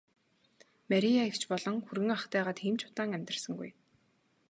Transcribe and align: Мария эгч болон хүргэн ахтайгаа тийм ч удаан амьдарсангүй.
Мария 0.91 1.21
эгч 1.27 1.41
болон 1.51 1.75
хүргэн 1.85 2.11
ахтайгаа 2.17 2.55
тийм 2.59 2.75
ч 2.79 2.81
удаан 2.89 3.11
амьдарсангүй. 3.17 3.69